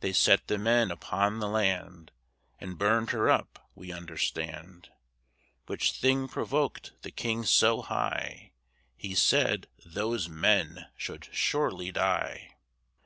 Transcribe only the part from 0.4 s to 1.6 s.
the men upon the